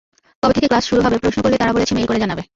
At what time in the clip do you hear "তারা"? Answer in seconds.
1.57-1.71